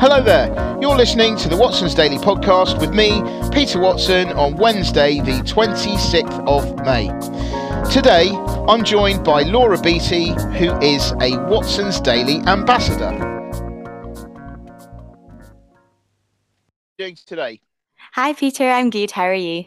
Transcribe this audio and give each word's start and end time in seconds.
Hello 0.00 0.22
there. 0.22 0.48
You're 0.80 0.96
listening 0.96 1.36
to 1.38 1.48
the 1.48 1.56
Watson's 1.56 1.94
Daily 1.94 2.18
Podcast 2.18 2.78
with 2.78 2.92
me, 2.92 3.22
Peter 3.50 3.80
Watson, 3.80 4.28
on 4.32 4.56
Wednesday, 4.56 5.20
the 5.20 5.42
26th 5.42 6.46
of 6.46 6.76
May. 6.84 7.08
Today, 7.90 8.30
I'm 8.68 8.84
joined 8.84 9.24
by 9.24 9.42
Laura 9.42 9.80
Beattie, 9.80 10.30
who 10.58 10.78
is 10.80 11.12
a 11.20 11.38
Watson's 11.48 12.00
Daily 12.00 12.40
ambassador. 12.46 13.10
Doing 16.98 17.16
today? 17.26 17.60
Hi, 18.12 18.32
Peter. 18.34 18.68
I'm 18.68 18.90
good. 18.90 19.10
How 19.10 19.24
are 19.24 19.34
you? 19.34 19.64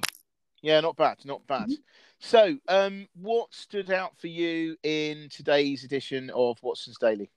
Yeah, 0.62 0.80
not 0.82 0.96
bad, 0.96 1.18
not 1.26 1.46
bad. 1.48 1.64
Mm-hmm. 1.64 1.74
So, 2.20 2.58
um, 2.68 3.08
what 3.16 3.54
stood 3.54 3.92
out 3.92 4.18
for 4.18 4.28
you 4.28 4.76
in 4.84 5.30
today's 5.30 5.84
edition 5.84 6.32
of 6.32 6.58
Watson's 6.64 6.98
Daily? 6.98 7.30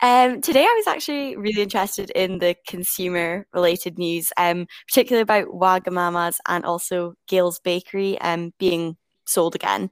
Um, 0.00 0.40
today, 0.40 0.62
I 0.62 0.74
was 0.76 0.86
actually 0.86 1.36
really 1.36 1.62
interested 1.62 2.10
in 2.10 2.38
the 2.38 2.56
consumer 2.66 3.46
related 3.52 3.98
news, 3.98 4.32
um, 4.36 4.66
particularly 4.86 5.22
about 5.22 5.48
Wagamama's 5.48 6.40
and 6.48 6.64
also 6.64 7.14
Gail's 7.26 7.60
Bakery 7.60 8.20
um, 8.20 8.52
being 8.58 8.96
sold 9.26 9.54
again. 9.54 9.90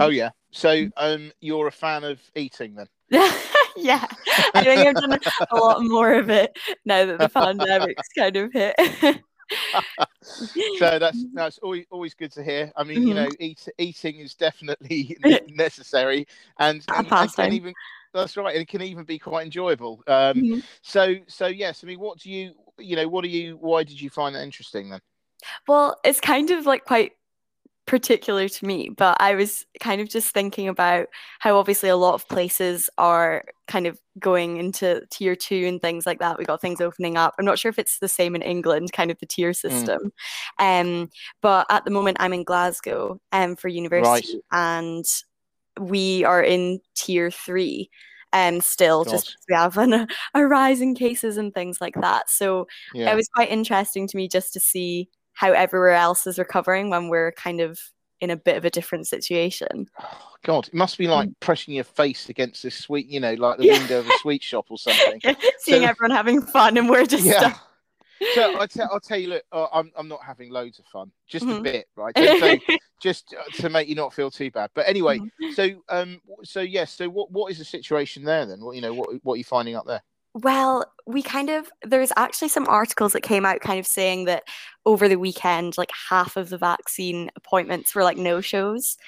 Oh, 0.00 0.08
yeah. 0.08 0.30
So 0.50 0.88
um, 0.96 1.32
you're 1.40 1.68
a 1.68 1.72
fan 1.72 2.04
of 2.04 2.20
eating 2.34 2.74
then? 2.74 2.86
yeah, 3.76 4.06
I 4.54 4.64
think 4.64 4.86
I've 4.86 4.94
done 4.94 5.18
a 5.50 5.56
lot 5.56 5.82
more 5.82 6.14
of 6.14 6.28
it 6.28 6.56
now 6.84 7.04
that 7.04 7.18
the 7.18 7.28
pandemic's 7.28 8.08
kind 8.16 8.36
of 8.36 8.52
hit. 8.52 8.74
so 10.22 10.98
that's 10.98 11.24
that's 11.34 11.58
always 11.58 11.86
always 11.90 12.14
good 12.14 12.32
to 12.32 12.42
hear. 12.42 12.72
I 12.76 12.84
mean, 12.84 12.98
mm-hmm. 12.98 13.08
you 13.08 13.14
know, 13.14 13.28
eat, 13.38 13.68
eating 13.78 14.16
is 14.20 14.34
definitely 14.34 15.16
necessary, 15.48 16.26
and, 16.58 16.84
and, 16.94 17.30
and 17.38 17.54
even 17.54 17.74
that's 18.12 18.36
right, 18.36 18.54
and 18.54 18.62
it 18.62 18.68
can 18.68 18.82
even 18.82 19.04
be 19.04 19.18
quite 19.18 19.44
enjoyable. 19.44 20.02
Um, 20.06 20.34
mm-hmm. 20.34 20.58
So, 20.82 21.16
so 21.26 21.46
yes, 21.46 21.84
I 21.84 21.86
mean, 21.86 22.00
what 22.00 22.18
do 22.18 22.30
you, 22.30 22.52
you 22.78 22.96
know, 22.96 23.08
what 23.08 23.22
do 23.22 23.30
you? 23.30 23.56
Why 23.56 23.84
did 23.84 24.00
you 24.00 24.10
find 24.10 24.34
that 24.34 24.42
interesting 24.42 24.90
then? 24.90 25.00
Well, 25.68 25.98
it's 26.04 26.20
kind 26.20 26.50
of 26.50 26.66
like 26.66 26.84
quite 26.84 27.12
particular 27.86 28.48
to 28.48 28.66
me, 28.66 28.88
but 28.88 29.16
I 29.20 29.36
was 29.36 29.64
kind 29.80 30.00
of 30.00 30.08
just 30.08 30.34
thinking 30.34 30.68
about 30.68 31.06
how 31.38 31.56
obviously 31.56 31.88
a 31.88 31.96
lot 31.96 32.14
of 32.14 32.28
places 32.28 32.90
are 32.98 33.44
kind 33.68 33.86
of 33.86 33.98
going 34.18 34.56
into 34.56 35.06
tier 35.10 35.36
two 35.36 35.66
and 35.66 35.80
things 35.80 36.04
like 36.04 36.18
that. 36.18 36.36
We 36.38 36.44
got 36.44 36.60
things 36.60 36.80
opening 36.80 37.16
up. 37.16 37.34
I'm 37.38 37.44
not 37.44 37.58
sure 37.58 37.68
if 37.68 37.78
it's 37.78 38.00
the 38.00 38.08
same 38.08 38.34
in 38.34 38.42
England, 38.42 38.92
kind 38.92 39.10
of 39.10 39.18
the 39.20 39.26
tier 39.26 39.52
mm. 39.52 39.56
system. 39.56 40.12
Mm. 40.60 41.02
Um, 41.02 41.10
but 41.42 41.66
at 41.70 41.84
the 41.84 41.92
moment, 41.92 42.16
I'm 42.18 42.32
in 42.32 42.42
Glasgow 42.42 43.20
um, 43.30 43.54
for 43.54 43.68
university, 43.68 44.40
right. 44.52 44.84
and 44.86 45.04
we 45.78 46.24
are 46.24 46.42
in 46.42 46.80
tier 46.94 47.30
three 47.30 47.90
um 48.32 48.60
still 48.60 49.04
just 49.04 49.36
we 49.48 49.54
have 49.54 49.76
an, 49.78 50.08
a 50.34 50.46
rise 50.46 50.80
in 50.80 50.94
cases 50.94 51.36
and 51.36 51.54
things 51.54 51.80
like 51.80 51.94
that 52.00 52.28
so 52.28 52.66
yeah. 52.92 53.12
it 53.12 53.14
was 53.14 53.28
quite 53.28 53.50
interesting 53.50 54.08
to 54.08 54.16
me 54.16 54.26
just 54.26 54.52
to 54.52 54.58
see 54.58 55.08
how 55.36 55.52
everywhere 55.52 55.92
else 55.92 56.26
is 56.26 56.38
recovering 56.38 56.90
when 56.90 57.08
we're 57.08 57.30
kind 57.32 57.60
of 57.60 57.78
in 58.20 58.30
a 58.30 58.36
bit 58.36 58.56
of 58.56 58.64
a 58.64 58.70
different 58.70 59.06
situation 59.06 59.86
oh, 60.00 60.32
god 60.42 60.66
it 60.68 60.74
must 60.74 60.96
be 60.96 61.06
like 61.06 61.28
mm. 61.28 61.34
pressing 61.40 61.74
your 61.74 61.84
face 61.84 62.28
against 62.28 62.62
this 62.62 62.74
sweet 62.74 63.06
you 63.06 63.20
know 63.20 63.34
like 63.34 63.58
the 63.58 63.66
yeah. 63.66 63.78
window 63.78 63.98
of 64.00 64.08
a 64.08 64.18
sweet 64.18 64.42
shop 64.42 64.66
or 64.70 64.78
something 64.78 65.20
seeing 65.58 65.82
so, 65.82 65.88
everyone 65.88 66.16
having 66.16 66.40
fun 66.40 66.76
and 66.76 66.88
we're 66.88 67.06
just 67.06 67.24
yeah. 67.24 67.38
Stuck 67.38 67.66
so 68.32 68.58
I'll, 68.90 69.00
tell 69.00 69.18
you, 69.18 69.28
look, 69.28 69.42
uh, 69.52 69.66
I'm 69.72 69.92
I'm 69.96 70.08
not 70.08 70.22
having 70.24 70.50
loads 70.50 70.78
of 70.78 70.86
fun, 70.86 71.10
just 71.26 71.44
mm-hmm. 71.44 71.58
a 71.58 71.62
bit, 71.62 71.88
right? 71.96 72.16
So, 72.16 72.38
so 72.68 72.76
just 73.00 73.34
uh, 73.38 73.62
to 73.62 73.68
make 73.68 73.88
you 73.88 73.94
not 73.94 74.14
feel 74.14 74.30
too 74.30 74.50
bad. 74.50 74.70
But 74.74 74.88
anyway, 74.88 75.18
mm-hmm. 75.18 75.52
so 75.52 75.70
um, 75.88 76.20
so 76.42 76.60
yes, 76.60 76.92
so 76.92 77.08
what 77.08 77.30
what 77.30 77.52
is 77.52 77.58
the 77.58 77.64
situation 77.64 78.24
there 78.24 78.46
then? 78.46 78.64
What 78.64 78.74
you 78.74 78.82
know, 78.82 78.94
what 78.94 79.10
what 79.22 79.34
are 79.34 79.38
you 79.38 79.44
finding 79.44 79.76
up 79.76 79.86
there? 79.86 80.02
Well, 80.42 80.84
we 81.06 81.22
kind 81.22 81.48
of 81.48 81.70
there's 81.82 82.12
actually 82.14 82.48
some 82.48 82.68
articles 82.68 83.14
that 83.14 83.22
came 83.22 83.46
out 83.46 83.60
kind 83.60 83.80
of 83.80 83.86
saying 83.86 84.26
that 84.26 84.44
over 84.84 85.08
the 85.08 85.18
weekend, 85.18 85.78
like 85.78 85.90
half 86.10 86.36
of 86.36 86.50
the 86.50 86.58
vaccine 86.58 87.30
appointments 87.36 87.94
were 87.94 88.04
like 88.04 88.18
no 88.18 88.42
shows. 88.42 88.98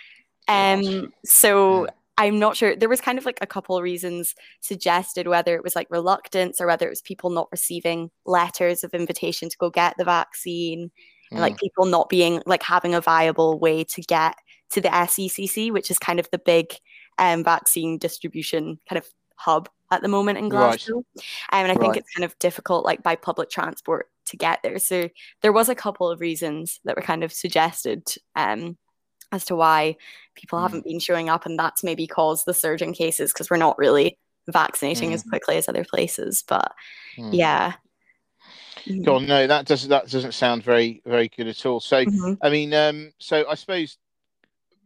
Um, 0.48 1.12
so 1.26 1.84
yeah. 1.84 1.90
I'm 2.16 2.38
not 2.38 2.56
sure. 2.56 2.74
There 2.74 2.88
was 2.88 3.02
kind 3.02 3.18
of 3.18 3.26
like 3.26 3.36
a 3.42 3.46
couple 3.46 3.78
reasons 3.82 4.34
suggested, 4.60 5.28
whether 5.28 5.54
it 5.54 5.62
was 5.62 5.76
like 5.76 5.88
reluctance 5.90 6.62
or 6.62 6.66
whether 6.66 6.86
it 6.86 6.90
was 6.90 7.02
people 7.02 7.28
not 7.28 7.48
receiving 7.52 8.10
letters 8.24 8.82
of 8.82 8.94
invitation 8.94 9.50
to 9.50 9.56
go 9.58 9.68
get 9.68 9.96
the 9.98 10.06
vaccine, 10.06 10.86
mm. 10.86 10.90
and 11.32 11.40
like 11.40 11.56
mm. 11.56 11.60
people 11.60 11.84
not 11.84 12.08
being 12.08 12.42
like 12.46 12.62
having 12.62 12.94
a 12.94 13.02
viable 13.02 13.58
way 13.58 13.84
to 13.84 14.00
get 14.00 14.34
to 14.70 14.80
the 14.80 14.88
SECC, 14.88 15.70
which 15.72 15.90
is 15.90 15.98
kind 15.98 16.18
of 16.18 16.28
the 16.32 16.38
big 16.38 16.72
um, 17.18 17.44
vaccine 17.44 17.98
distribution 17.98 18.78
kind 18.88 18.98
of 18.98 19.06
hub 19.38 19.68
at 19.90 20.02
the 20.02 20.08
moment 20.08 20.38
in 20.38 20.50
Glasgow. 20.50 20.96
Right. 20.96 21.04
Um, 21.52 21.64
and 21.64 21.72
I 21.72 21.74
think 21.74 21.92
right. 21.92 21.96
it's 21.96 22.14
kind 22.14 22.24
of 22.24 22.38
difficult, 22.38 22.84
like 22.84 23.02
by 23.02 23.16
public 23.16 23.48
transport, 23.48 24.10
to 24.26 24.36
get 24.36 24.60
there. 24.62 24.78
So 24.78 25.08
there 25.40 25.52
was 25.52 25.70
a 25.70 25.74
couple 25.74 26.10
of 26.10 26.20
reasons 26.20 26.80
that 26.84 26.96
were 26.96 27.02
kind 27.02 27.24
of 27.24 27.32
suggested. 27.32 28.06
Um, 28.36 28.76
as 29.30 29.44
to 29.44 29.56
why 29.56 29.96
people 30.34 30.58
mm. 30.58 30.62
haven't 30.62 30.84
been 30.84 31.00
showing 31.00 31.28
up, 31.28 31.46
and 31.46 31.58
that's 31.58 31.84
maybe 31.84 32.06
caused 32.06 32.46
the 32.46 32.54
surge 32.54 32.82
in 32.82 32.92
cases 32.92 33.32
because 33.32 33.50
we're 33.50 33.56
not 33.56 33.78
really 33.78 34.18
vaccinating 34.48 35.10
mm. 35.10 35.14
as 35.14 35.22
quickly 35.22 35.56
as 35.56 35.68
other 35.68 35.84
places. 35.84 36.42
But 36.46 36.72
mm. 37.16 37.30
yeah. 37.32 37.74
God, 39.04 39.24
no, 39.24 39.46
that 39.46 39.66
doesn't 39.66 39.90
that 39.90 40.08
doesn't 40.08 40.32
sound 40.32 40.62
very 40.62 41.02
very 41.04 41.28
good 41.28 41.46
at 41.48 41.66
all. 41.66 41.80
So, 41.80 42.04
mm-hmm. 42.04 42.34
I 42.40 42.48
mean, 42.48 42.72
um, 42.72 43.12
so 43.18 43.44
I 43.48 43.54
suppose 43.54 43.98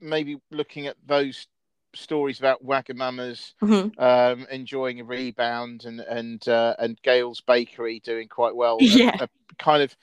maybe 0.00 0.41
looking 0.50 0.88
at 0.88 0.96
those 1.06 1.46
stories 1.94 2.38
about 2.38 2.64
Wagamama's 2.64 3.54
mm-hmm. 3.62 4.00
um, 4.00 4.47
enjoying 4.50 5.00
a 5.00 5.04
rebound 5.04 5.84
and 5.84 6.00
and 6.00 6.47
uh, 6.48 6.75
and 6.78 7.00
Gail's 7.03 7.41
Bakery 7.41 8.00
doing 8.00 8.28
quite 8.28 8.54
well. 8.54 8.78
Yeah. 8.80 9.16
A, 9.20 9.25
a 9.25 9.28
kind 9.58 9.82
of 9.82 9.97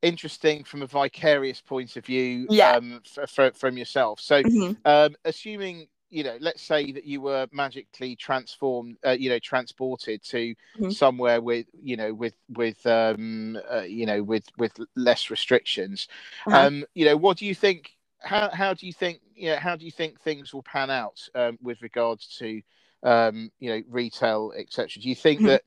interesting 0.00 0.64
from 0.64 0.82
a 0.82 0.86
vicarious 0.86 1.60
point 1.60 1.96
of 1.96 2.04
view 2.04 2.46
yeah. 2.50 2.72
um, 2.72 3.00
f- 3.04 3.38
f- 3.38 3.56
from 3.56 3.76
yourself. 3.76 4.20
So, 4.20 4.42
mm-hmm. 4.42 4.72
um, 4.84 5.14
assuming 5.24 5.86
you 6.12 6.22
know, 6.22 6.36
let's 6.40 6.60
say 6.60 6.92
that 6.92 7.06
you 7.06 7.22
were 7.22 7.48
magically 7.52 8.14
transformed, 8.14 8.98
uh, 9.04 9.12
you 9.12 9.30
know, 9.30 9.38
transported 9.38 10.22
to 10.24 10.54
mm-hmm. 10.76 10.90
somewhere 10.90 11.40
with, 11.40 11.66
you 11.82 11.96
know, 11.96 12.12
with 12.12 12.34
with 12.50 12.84
um, 12.86 13.58
uh, 13.72 13.80
you 13.80 14.04
know, 14.04 14.22
with 14.22 14.44
with 14.58 14.72
less 14.94 15.30
restrictions. 15.30 16.08
Uh-huh. 16.46 16.66
Um, 16.66 16.84
you 16.94 17.06
know, 17.06 17.16
what 17.16 17.38
do 17.38 17.46
you 17.46 17.54
think? 17.54 17.96
How 18.22 18.50
how 18.50 18.74
do 18.74 18.86
you 18.86 18.92
think? 18.92 19.20
You 19.34 19.50
know, 19.50 19.56
how 19.56 19.76
do 19.76 19.84
you 19.84 19.90
think 19.90 20.20
things 20.20 20.52
will 20.52 20.62
pan 20.62 20.90
out 20.90 21.20
um, 21.34 21.58
with 21.62 21.82
regards 21.82 22.36
to, 22.38 22.62
um, 23.02 23.50
you 23.58 23.70
know, 23.70 23.82
retail, 23.88 24.52
etc. 24.56 25.00
Do 25.02 25.08
you 25.08 25.14
think 25.14 25.40
mm-hmm. 25.40 25.48
that 25.48 25.64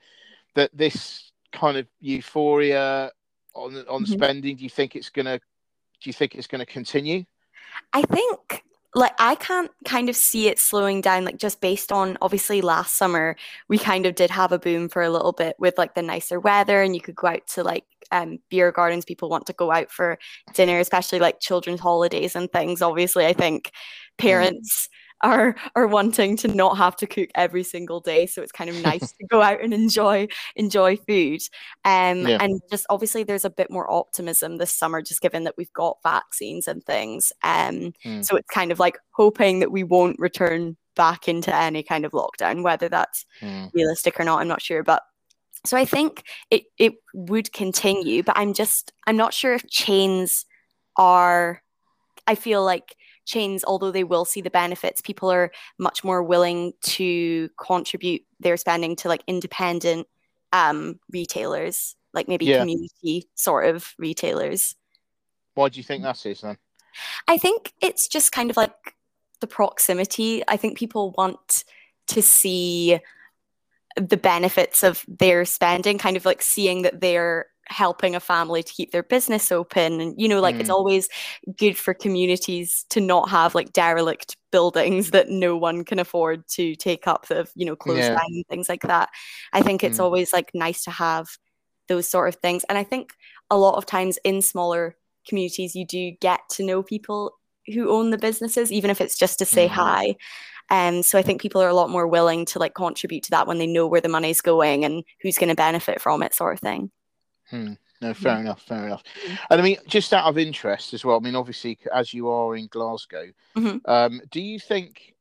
that 0.56 0.72
this 0.74 1.32
kind 1.52 1.78
of 1.78 1.88
euphoria 2.00 3.12
on 3.54 3.78
on 3.78 4.04
mm-hmm. 4.04 4.14
spending? 4.14 4.56
Do 4.58 4.64
you 4.64 4.70
think 4.70 4.96
it's 4.96 5.10
gonna? 5.10 5.40
Do 5.40 6.10
you 6.10 6.14
think 6.14 6.36
it's 6.36 6.48
gonna 6.48 6.66
continue? 6.66 7.26
I 7.94 8.04
think 8.04 8.64
like 8.96 9.14
I 9.20 9.36
can't 9.36 9.72
kind 9.84 10.10
of 10.10 10.16
see 10.16 10.48
it 10.48 10.58
slowing 10.58 11.02
down 11.02 11.26
like 11.26 11.38
just 11.38 11.60
based 11.60 11.92
on 11.92 12.18
obviously 12.22 12.62
last 12.62 12.96
summer 12.96 13.36
we 13.68 13.78
kind 13.78 14.06
of 14.06 14.16
did 14.16 14.32
have 14.32 14.54
a 14.54 14.60
boom 14.60 14.88
for 14.88 15.02
a 15.02 15.10
little 15.10 15.34
bit 15.34 15.58
with 15.60 15.78
like 15.78 15.94
the 15.94 16.02
nicer 16.02 16.40
weather 16.40 16.82
and 16.82 16.96
you 16.96 17.02
could 17.02 17.16
go 17.16 17.28
out 17.28 17.46
to 17.48 17.64
like 17.64 17.84
um, 18.12 18.38
beer 18.50 18.72
gardens 18.72 19.06
people 19.06 19.30
want 19.30 19.46
to 19.46 19.54
go 19.54 19.72
out 19.72 19.92
for 19.92 20.18
dinner 20.54 20.80
especially 20.80 21.20
like 21.20 21.40
children's 21.40 21.80
holidays 21.80 22.36
and 22.36 22.52
things 22.52 22.82
obviously 22.82 23.26
I 23.26 23.34
think 23.34 23.68
mm. 23.68 23.72
parents 24.18 24.88
mm 24.88 24.96
are 25.22 25.56
are 25.76 25.88
wanting 25.88 26.38
to 26.38 26.48
not 26.48 26.78
have 26.78 26.96
to 26.96 27.08
cook 27.08 27.30
every 27.36 27.64
single 27.64 28.00
day 28.00 28.26
so 28.26 28.42
it's 28.42 28.52
kind 28.52 28.70
of 28.70 28.76
nice 28.84 29.12
to 29.14 29.26
go 29.30 29.42
out 29.42 29.62
and 29.62 29.74
enjoy 29.74 30.28
enjoy 30.56 30.96
food 30.96 31.42
um 31.84 32.28
yeah. 32.28 32.38
and 32.42 32.62
just 32.70 32.86
obviously 32.90 33.24
there's 33.24 33.46
a 33.46 33.50
bit 33.50 33.72
more 33.72 33.92
optimism 33.92 34.58
this 34.58 34.74
summer 34.74 35.02
just 35.02 35.22
given 35.22 35.44
that 35.44 35.56
we've 35.58 35.74
got 35.74 35.98
vaccines 36.04 36.68
and 36.68 36.84
things 36.84 37.32
um 37.44 37.94
mm. 38.06 38.24
so 38.24 38.36
it's 38.36 38.50
kind 38.50 38.72
of 38.72 38.80
like 38.80 38.98
hoping 39.12 39.60
that 39.60 39.72
we 39.72 39.84
won't 39.84 40.20
return 40.20 40.76
back 40.96 41.28
into 41.28 41.54
any 41.54 41.84
kind 41.84 42.06
of 42.06 42.12
lockdown 42.12 42.64
whether 42.64 42.88
that's 42.88 43.26
mm. 43.42 43.70
realistic 43.74 44.20
or 44.20 44.24
not 44.24 44.40
i'm 44.40 44.48
not 44.48 44.62
sure 44.62 44.84
but 44.84 45.04
so 45.66 45.78
i 45.78 45.86
think 45.86 46.24
it 46.50 46.64
it 46.78 46.94
would 47.14 47.52
continue 47.52 48.24
but 48.24 48.38
i'm 48.38 48.54
just 48.54 48.92
i'm 49.08 49.18
not 49.18 49.34
sure 49.34 49.54
if 49.54 49.68
chains 49.70 50.46
are 50.98 51.62
i 52.28 52.36
feel 52.36 52.64
like 52.64 52.96
chains, 53.26 53.64
although 53.66 53.92
they 53.92 54.04
will 54.04 54.26
see 54.26 54.42
the 54.42 54.50
benefits, 54.50 55.02
people 55.02 55.30
are 55.32 55.52
much 55.78 56.04
more 56.04 56.24
willing 56.24 56.74
to 56.82 57.50
contribute 57.60 58.24
their 58.40 58.58
spending 58.58 58.96
to 58.98 59.08
like 59.08 59.24
independent 59.28 60.08
um, 60.54 61.00
retailers, 61.12 61.96
like 62.14 62.28
maybe 62.28 62.46
yeah. 62.46 62.60
community 62.60 63.28
sort 63.36 63.66
of 63.68 63.94
retailers. 63.98 64.76
Why 65.56 65.70
do 65.70 65.78
you 65.78 65.84
think 65.84 66.04
that 66.04 66.26
is 66.26 66.42
then? 66.42 66.58
I 67.28 67.38
think 67.38 67.74
it's 67.82 68.08
just 68.08 68.32
kind 68.32 68.50
of 68.50 68.58
like 68.58 68.96
the 69.42 69.48
proximity. 69.48 70.44
I 70.48 70.58
think 70.58 70.78
people 70.78 71.14
want 71.18 71.66
to 72.08 72.22
see 72.22 73.00
the 73.96 74.18
benefits 74.18 74.84
of 74.84 75.06
their 75.08 75.46
spending, 75.46 75.98
kind 75.98 76.18
of 76.18 76.26
like 76.26 76.42
seeing 76.42 76.82
that 76.84 77.02
they're 77.02 77.48
helping 77.68 78.16
a 78.16 78.20
family 78.20 78.62
to 78.62 78.74
keep 78.74 78.92
their 78.92 79.04
business 79.04 79.52
open 79.52 80.00
and 80.00 80.14
you 80.22 80.28
know 80.28 80.40
like 80.40 80.56
mm. 80.56 80.60
it's 80.60 80.70
always 80.70 81.10
good 81.58 81.76
for 81.76 81.96
communities 81.96 82.86
to 82.90 83.02
not 83.02 83.28
have 83.30 83.56
like 83.56 83.74
derelict 83.74 84.38
buildings 84.52 85.12
that 85.12 85.30
no 85.30 85.58
one 85.58 85.84
can 85.84 85.98
afford 85.98 86.48
to 86.48 86.76
take 86.76 87.08
up 87.08 87.28
that 87.28 87.38
have 87.38 87.52
you 87.56 87.66
know 87.66 87.76
closed 87.76 88.00
yeah. 88.02 88.10
down 88.10 88.20
and 88.28 88.46
things 88.48 88.70
like 88.70 88.84
that 88.84 89.10
i 89.52 89.62
think 89.62 89.84
it's 89.84 89.98
mm. 89.98 90.04
always 90.04 90.32
like 90.32 90.52
nice 90.54 90.84
to 90.84 90.92
have 90.92 91.28
those 91.88 92.08
sort 92.08 92.30
of 92.30 92.36
things 92.36 92.64
and 92.70 92.78
i 92.78 92.84
think 92.84 93.14
a 93.50 93.58
lot 93.58 93.76
of 93.76 93.86
times 93.86 94.20
in 94.24 94.44
smaller 94.44 94.96
communities 95.28 95.76
you 95.76 95.88
do 95.88 96.12
get 96.22 96.42
to 96.50 96.64
know 96.64 96.84
people 96.84 97.34
who 97.74 97.90
own 97.90 98.12
the 98.12 98.18
businesses 98.18 98.72
even 98.72 98.90
if 98.90 99.02
it's 99.02 99.18
just 99.18 99.40
to 99.40 99.46
say 99.46 99.68
mm. 99.68 99.72
hi 99.72 100.16
um, 100.70 101.04
so 101.04 101.20
I 101.20 101.22
think 101.22 101.42
people 101.42 101.62
are 101.62 101.70
a 101.70 101.76
lot 101.76 101.90
more 101.90 102.08
willing 102.08 102.46
to 102.48 102.60
like 102.60 102.74
contribute 102.74 103.24
to 103.24 103.32
that 103.32 103.48
when 103.48 103.60
they 103.60 103.68
know 103.68 103.88
where 103.88 104.02
the 104.02 104.10
money's 104.10 104.42
going 104.42 104.84
and 104.84 105.04
who's 105.22 105.38
going 105.38 105.50
to 105.50 105.56
benefit 105.56 106.02
from 106.02 106.24
it, 106.24 106.34
sort 106.34 106.54
of 106.54 106.60
thing. 106.60 106.92
Hmm. 107.50 107.74
No, 108.02 108.14
fair 108.14 108.40
enough, 108.40 108.62
fair 108.62 108.86
enough. 108.86 109.04
And 109.50 109.62
I 109.62 109.64
mean, 109.64 109.78
just 109.88 110.14
out 110.14 110.26
of 110.26 110.38
interest 110.38 110.94
as 110.94 111.06
well. 111.06 111.18
I 111.18 111.20
mean, 111.22 111.36
obviously, 111.36 111.80
as 111.94 112.14
you 112.14 112.30
are 112.30 112.56
in 112.56 112.68
Glasgow, 112.68 113.28
mm-hmm. 113.56 113.90
um, 113.90 114.22
do 114.32 114.42
you 114.42 114.60
think, 114.60 115.16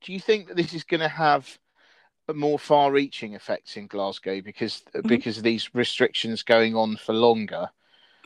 do 0.00 0.12
you 0.12 0.20
think 0.20 0.48
that 0.48 0.56
this 0.56 0.74
is 0.74 0.84
going 0.84 1.00
to 1.00 1.08
have 1.08 1.58
more 2.32 2.58
far-reaching 2.58 3.34
effects 3.34 3.76
in 3.76 3.88
Glasgow 3.88 4.40
because 4.40 4.82
mm-hmm. 4.94 5.08
because 5.08 5.38
of 5.38 5.42
these 5.42 5.74
restrictions 5.74 6.42
going 6.42 6.76
on 6.76 6.96
for 6.96 7.14
longer? 7.14 7.68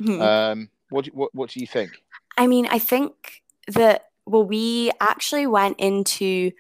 Mm-hmm. 0.01 0.21
Um, 0.21 0.69
what, 0.91 1.07
what 1.07 1.35
what 1.35 1.51
do 1.51 1.61
you 1.61 1.67
think? 1.67 1.93
I 2.37 2.47
mean, 2.47 2.67
I 2.71 2.79
think 2.79 3.43
that 3.69 4.03
well, 4.27 4.45
we 4.45 4.91
actually 5.01 5.47
went 5.47 5.81
into 5.81 6.51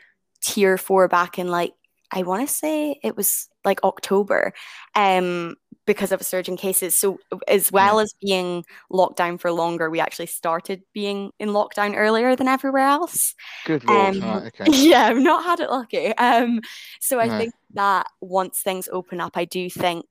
tier 0.42 0.78
four 0.78 1.08
back 1.08 1.38
in 1.38 1.48
like 1.48 1.74
I 2.10 2.22
want 2.22 2.46
to 2.46 2.52
say 2.52 2.98
it 3.02 3.16
was 3.16 3.48
like 3.64 3.84
October, 3.84 4.54
um, 4.94 5.56
because 5.86 6.10
of 6.12 6.20
a 6.20 6.24
surge 6.24 6.48
in 6.48 6.56
cases. 6.56 6.96
So 6.96 7.18
as 7.46 7.70
well 7.70 8.00
as 8.00 8.14
being 8.20 8.64
locked 8.90 9.16
down 9.16 9.38
for 9.38 9.52
longer, 9.52 9.90
we 9.90 10.00
actually 10.00 10.26
started 10.26 10.82
being 10.94 11.32
in 11.38 11.50
lockdown 11.50 11.96
earlier 11.96 12.34
than 12.34 12.48
everywhere 12.48 12.86
else. 12.86 13.34
Good 13.66 13.84
lord. 13.84 14.16
Um, 14.16 14.20
right, 14.22 14.52
okay. 14.60 14.64
Yeah, 14.72 15.06
I've 15.06 15.18
not 15.18 15.44
had 15.44 15.60
it 15.60 15.70
lucky. 15.70 16.14
Um, 16.16 16.60
so 17.00 17.20
I 17.20 17.26
no. 17.26 17.38
think 17.38 17.54
that 17.74 18.06
once 18.20 18.60
things 18.60 18.88
open 18.90 19.20
up, 19.20 19.36
I 19.36 19.44
do 19.44 19.68
think 19.68 20.06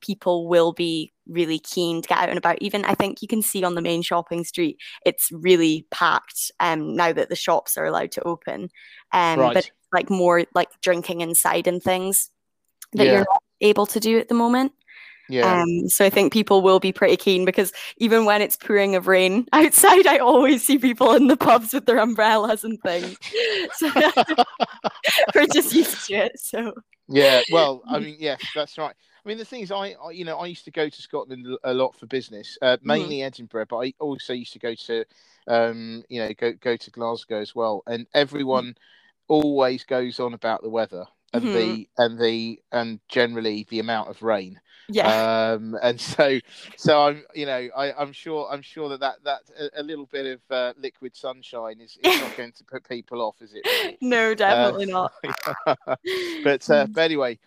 people 0.00 0.48
will 0.48 0.72
be 0.72 1.12
really 1.26 1.58
keen 1.58 2.02
to 2.02 2.08
get 2.08 2.18
out 2.18 2.28
and 2.28 2.38
about. 2.38 2.60
Even 2.60 2.84
I 2.84 2.94
think 2.94 3.22
you 3.22 3.28
can 3.28 3.42
see 3.42 3.64
on 3.64 3.74
the 3.74 3.82
main 3.82 4.02
shopping 4.02 4.44
street, 4.44 4.78
it's 5.04 5.30
really 5.32 5.86
packed 5.90 6.50
um, 6.60 6.94
now 6.94 7.12
that 7.12 7.28
the 7.28 7.36
shops 7.36 7.76
are 7.76 7.86
allowed 7.86 8.12
to 8.12 8.22
open. 8.22 8.70
Um, 9.12 9.40
right. 9.40 9.54
But 9.54 9.70
like 9.92 10.10
more 10.10 10.44
like 10.54 10.68
drinking 10.82 11.20
inside 11.20 11.66
and 11.66 11.82
things 11.82 12.30
that 12.92 13.06
yeah. 13.06 13.12
you're 13.12 13.20
not 13.20 13.42
able 13.60 13.86
to 13.86 14.00
do 14.00 14.18
at 14.18 14.28
the 14.28 14.34
moment. 14.34 14.72
Yeah. 15.28 15.62
Um, 15.62 15.88
so 15.88 16.04
I 16.04 16.10
think 16.10 16.32
people 16.32 16.62
will 16.62 16.78
be 16.78 16.92
pretty 16.92 17.16
keen 17.16 17.44
because 17.44 17.72
even 17.98 18.24
when 18.24 18.42
it's 18.42 18.56
pouring 18.56 18.94
of 18.94 19.08
rain 19.08 19.46
outside, 19.52 20.06
I 20.06 20.18
always 20.18 20.64
see 20.64 20.78
people 20.78 21.14
in 21.14 21.26
the 21.26 21.36
pubs 21.36 21.72
with 21.72 21.86
their 21.86 21.98
umbrellas 21.98 22.64
and 22.64 22.80
things. 22.82 23.16
So 23.74 23.90
we're 25.34 25.46
just 25.46 25.74
used 25.74 26.06
to 26.06 26.14
it. 26.14 26.38
So 26.38 26.72
yeah, 27.08 27.42
well, 27.52 27.82
I 27.88 27.98
mean, 27.98 28.16
yes, 28.18 28.40
that's 28.54 28.78
right. 28.78 28.94
I 29.24 29.28
mean, 29.28 29.38
the 29.38 29.44
thing 29.44 29.62
is, 29.62 29.72
I, 29.72 29.96
I, 30.02 30.10
you 30.12 30.24
know 30.24 30.38
I 30.38 30.46
used 30.46 30.64
to 30.66 30.70
go 30.70 30.88
to 30.88 31.02
Scotland 31.02 31.46
a 31.64 31.74
lot 31.74 31.96
for 31.96 32.06
business, 32.06 32.56
uh, 32.62 32.76
mm-hmm. 32.76 32.86
mainly 32.86 33.18
mm. 33.18 33.26
Edinburgh, 33.26 33.66
but 33.68 33.78
I 33.78 33.94
also 33.98 34.32
used 34.32 34.52
to 34.52 34.58
go 34.58 34.74
to, 34.74 35.04
um, 35.48 36.04
you 36.08 36.20
know, 36.20 36.32
go 36.34 36.52
go 36.52 36.76
to 36.76 36.90
Glasgow 36.90 37.40
as 37.40 37.54
well. 37.54 37.82
And 37.86 38.06
everyone 38.14 38.66
mm. 38.66 38.76
always 39.28 39.84
goes 39.84 40.20
on 40.20 40.34
about 40.34 40.62
the 40.62 40.70
weather 40.70 41.06
and 41.36 41.44
mm-hmm. 41.44 41.54
the 41.54 41.88
and 41.98 42.18
the 42.18 42.60
and 42.72 43.00
generally 43.08 43.66
the 43.70 43.80
amount 43.80 44.08
of 44.08 44.22
rain. 44.22 44.60
Yeah. 44.88 45.52
Um, 45.52 45.76
and 45.82 46.00
so, 46.00 46.38
so 46.76 47.02
I'm, 47.02 47.24
you 47.34 47.46
know, 47.46 47.68
I, 47.76 47.92
I'm 47.92 48.12
sure, 48.12 48.48
I'm 48.50 48.62
sure 48.62 48.88
that 48.90 49.00
that, 49.00 49.16
that 49.24 49.40
a, 49.58 49.80
a 49.80 49.82
little 49.82 50.06
bit 50.06 50.26
of 50.26 50.40
uh, 50.50 50.72
liquid 50.78 51.16
sunshine 51.16 51.80
is, 51.80 51.98
is 52.02 52.20
not 52.20 52.36
going 52.36 52.52
to 52.52 52.64
put 52.64 52.88
people 52.88 53.20
off, 53.20 53.36
is 53.40 53.52
it? 53.54 53.98
No, 54.00 54.34
definitely 54.34 54.92
uh, 54.92 55.08
not. 55.08 55.12
but, 56.44 56.70
uh, 56.70 56.86
but 56.90 57.00
anyway, 57.00 57.38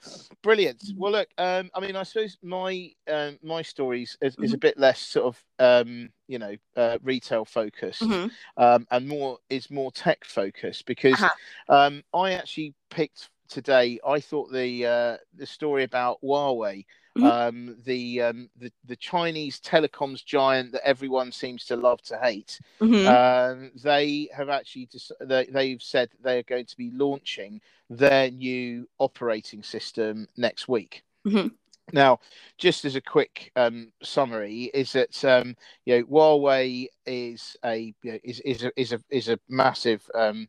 brilliant. 0.41 0.83
Well, 0.97 1.11
look, 1.11 1.29
um, 1.37 1.69
I 1.73 1.79
mean, 1.79 1.95
I 1.95 2.03
suppose 2.03 2.37
my 2.43 2.91
um, 3.09 3.39
my 3.41 3.61
stories 3.61 4.17
is, 4.21 4.35
is, 4.37 4.37
a 4.37 4.55
mm-hmm. 4.55 4.59
bit 4.59 4.77
less 4.77 4.99
sort 4.99 5.35
of 5.35 5.85
um, 5.87 6.09
you 6.27 6.39
know 6.39 6.55
uh, 6.75 6.97
retail 7.03 7.45
focused 7.45 8.01
mm-hmm. 8.01 8.27
um, 8.61 8.87
and 8.91 9.07
more 9.07 9.37
is 9.49 9.71
more 9.71 9.91
tech 9.91 10.25
focused 10.25 10.85
because 10.85 11.21
uh-huh. 11.21 11.73
um, 11.73 12.03
I 12.13 12.33
actually 12.33 12.73
picked 12.89 13.29
today. 13.49 13.99
I 14.05 14.19
thought 14.19 14.51
the 14.51 14.85
uh, 14.85 15.17
the 15.35 15.45
story 15.45 15.83
about 15.83 16.21
Huawei 16.23 16.85
Mm-hmm. 17.17 17.27
Um, 17.27 17.75
the, 17.85 18.21
um, 18.21 18.49
the 18.57 18.71
the 18.85 18.95
Chinese 18.95 19.59
telecoms 19.59 20.23
giant 20.23 20.71
that 20.73 20.87
everyone 20.87 21.31
seems 21.31 21.65
to 21.65 21.75
love 21.75 22.01
to 22.03 22.17
hate. 22.17 22.59
Mm-hmm. 22.79 23.07
Um, 23.07 23.71
they 23.83 24.29
have 24.35 24.49
actually 24.49 24.87
dis- 24.91 25.11
they, 25.19 25.45
they've 25.45 25.81
said 25.81 26.09
they 26.21 26.37
are 26.39 26.43
going 26.43 26.65
to 26.65 26.77
be 26.77 26.91
launching 26.93 27.61
their 27.89 28.29
new 28.29 28.87
operating 28.99 29.63
system 29.63 30.27
next 30.37 30.67
week. 30.67 31.03
Mm-hmm. 31.27 31.47
Now, 31.91 32.19
just 32.59 32.85
as 32.85 32.95
a 32.95 33.01
quick 33.01 33.51
um, 33.55 33.91
summary, 34.03 34.69
is 34.73 34.93
that 34.93 35.25
um, 35.25 35.55
you 35.85 35.97
know 35.97 36.05
Huawei 36.05 36.87
is 37.07 37.57
a 37.65 37.93
is 38.03 38.39
is 38.41 38.63
a 38.63 38.71
is 38.79 38.93
a 38.93 39.01
is 39.09 39.29
a 39.29 39.39
massive 39.49 40.07
um, 40.13 40.47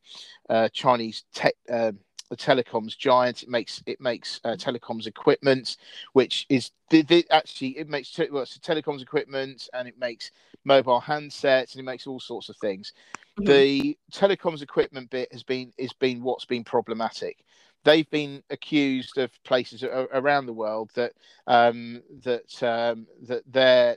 uh, 0.50 0.68
Chinese 0.68 1.24
tech 1.32 1.54
uh, 1.72 1.92
the 2.30 2.36
telecoms 2.36 2.96
giant. 2.96 3.42
It 3.42 3.48
makes 3.48 3.82
it 3.86 4.00
makes 4.00 4.40
uh, 4.44 4.56
telecoms 4.56 5.06
equipment, 5.06 5.76
which 6.14 6.46
is 6.48 6.70
the, 6.88 7.02
the, 7.02 7.26
actually 7.30 7.78
it 7.78 7.88
makes 7.88 8.10
te- 8.10 8.30
well, 8.30 8.44
telecoms 8.44 9.02
equipment 9.02 9.68
and 9.74 9.86
it 9.86 9.98
makes 9.98 10.30
mobile 10.64 11.00
handsets 11.00 11.72
and 11.72 11.80
it 11.80 11.84
makes 11.84 12.06
all 12.06 12.20
sorts 12.20 12.48
of 12.48 12.56
things. 12.56 12.92
Mm-hmm. 13.38 13.46
The 13.46 13.98
telecoms 14.12 14.62
equipment 14.62 15.10
bit 15.10 15.30
has 15.32 15.42
been 15.42 15.72
has 15.78 15.92
been 15.92 16.22
what's 16.22 16.46
been 16.46 16.64
problematic. 16.64 17.44
They've 17.82 18.08
been 18.10 18.42
accused 18.50 19.16
of 19.16 19.30
places 19.42 19.82
around 19.82 20.46
the 20.46 20.52
world 20.52 20.90
that 20.94 21.12
um, 21.46 22.02
that 22.22 22.62
um, 22.62 23.06
that 23.22 23.42
their 23.50 23.96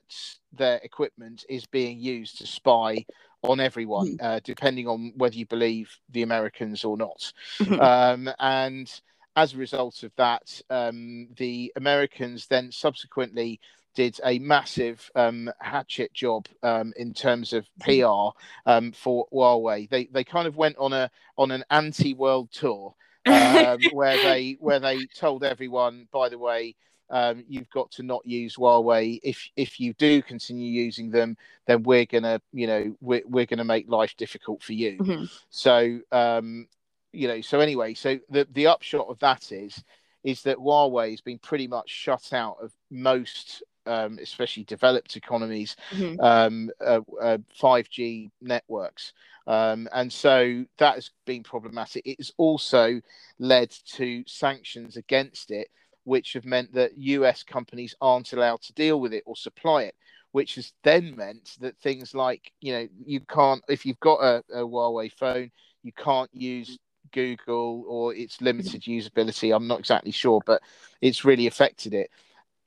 their 0.54 0.80
equipment 0.84 1.46
is 1.50 1.66
being 1.66 2.00
used 2.00 2.38
to 2.38 2.48
spy 2.48 3.06
on 3.44 3.60
everyone, 3.60 4.18
mm. 4.18 4.24
uh, 4.24 4.40
depending 4.44 4.88
on 4.88 5.14
whether 5.16 5.36
you 5.36 5.46
believe 5.46 5.98
the 6.10 6.24
Americans 6.24 6.84
or 6.84 6.98
not. 6.98 7.32
Mm-hmm. 7.60 7.80
Um, 7.80 8.34
and 8.40 9.02
as 9.36 9.54
a 9.54 9.58
result 9.58 10.04
of 10.04 10.12
that, 10.16 10.62
um, 10.70 11.28
the 11.38 11.72
Americans 11.76 12.48
then 12.48 12.72
subsequently 12.72 13.60
did 13.96 14.20
a 14.26 14.40
massive 14.40 15.10
um, 15.16 15.52
hatchet 15.60 16.14
job 16.14 16.48
um, 16.64 16.94
in 16.98 17.14
terms 17.14 17.54
of 17.54 17.66
mm-hmm. 17.82 18.02
PR 18.02 18.70
um, 18.70 18.92
for 18.92 19.28
Huawei. 19.32 19.90
They 19.90 20.06
they 20.06 20.24
kind 20.24 20.48
of 20.48 20.56
went 20.56 20.78
on 20.78 20.94
a 20.94 21.10
on 21.38 21.52
an 21.52 21.64
anti-world 21.70 22.52
tour 22.52 22.96
um, 23.26 23.80
where 23.92 24.18
they 24.18 24.58
where 24.60 24.80
they 24.80 25.06
told 25.16 25.44
everyone, 25.44 26.08
by 26.12 26.30
the 26.30 26.38
way, 26.38 26.76
um, 27.14 27.46
you've 27.48 27.70
got 27.70 27.92
to 27.92 28.04
not 28.04 28.26
use 28.26 28.56
Huawei. 28.56 29.20
If 29.22 29.48
if 29.56 29.80
you 29.80 29.94
do 29.94 30.24
continue 30.24 30.84
using 30.84 31.12
them, 31.12 31.38
then 31.68 31.84
we're 31.84 32.08
gonna, 32.08 32.42
you 32.52 32.66
know, 32.66 32.98
we're 33.02 33.22
we're 33.26 33.46
gonna 33.46 33.64
make 33.64 33.88
life 33.88 34.18
difficult 34.18 34.64
for 34.64 34.74
you. 34.74 34.98
Mm-hmm. 34.98 35.26
So, 35.52 36.00
um, 36.12 36.68
you 37.12 37.28
know, 37.28 37.40
so 37.42 37.60
anyway, 37.60 37.94
so 37.94 38.20
the 38.32 38.48
the 38.52 38.66
upshot 38.66 39.06
of 39.08 39.20
that 39.20 39.52
is 39.52 39.84
is 40.24 40.42
that 40.42 40.58
Huawei 40.58 41.12
has 41.12 41.22
been 41.22 41.38
pretty 41.38 41.68
much 41.68 41.88
shut 41.88 42.34
out 42.34 42.58
of 42.60 42.72
most, 42.90 43.62
um, 43.86 44.18
especially 44.20 44.64
developed 44.64 45.16
economies, 45.16 45.76
mm-hmm. 45.92 46.20
um, 46.20 46.72
uh, 46.84 47.02
uh, 47.22 47.38
5G 47.62 48.32
networks. 48.42 49.14
Um, 49.46 49.88
and 49.94 50.12
so 50.12 50.66
that 50.78 50.96
has 50.96 51.12
been 51.26 51.44
problematic. 51.44 52.08
It 52.08 52.20
has 52.20 52.32
also 52.38 53.02
led 53.38 53.70
to 53.98 54.24
sanctions 54.26 54.96
against 54.96 55.52
it 55.52 55.68
which 56.04 56.34
have 56.34 56.46
meant 56.46 56.74
that 56.74 56.98
US 56.98 57.44
companies 57.44 57.96
aren't 58.02 58.34
allowed 58.34 58.62
to 58.64 58.74
deal 58.74 59.00
with 59.00 59.14
it 59.14 59.24
or 59.26 59.36
supply 59.36 59.84
it, 59.84 59.96
which 60.32 60.56
has 60.56 60.74
then 60.84 61.16
meant 61.16 61.58
that 61.60 61.78
things 61.78 62.14
like, 62.14 62.52
you 62.62 62.74
know, 62.74 62.88
you 63.06 63.20
can't, 63.22 63.64
if 63.70 63.86
you've 63.86 64.00
got 64.00 64.20
a, 64.22 64.44
a 64.54 64.64
Huawei 64.64 65.12
phone, 65.12 65.52
you 65.84 65.92
can't 65.94 66.30
use 66.34 66.78
Google 67.12 67.86
or 67.88 68.14
its 68.16 68.42
limited 68.42 68.82
usability. 68.84 69.56
I'm 69.56 69.68
not 69.68 69.80
exactly 69.80 70.12
sure, 70.12 70.42
but 70.46 70.62
it's 71.02 71.26
really 71.26 71.48
affected 71.48 71.94
it. 71.94 72.10